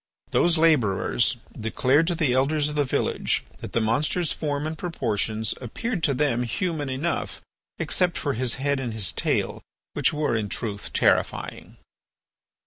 [0.31, 5.53] Those labourers declared to the Elders of the village that the monster's form and proportions
[5.61, 7.39] appeared to them human enough
[7.77, 9.61] except for his head and his tail,
[9.93, 11.77] which were, in truth, terrifying.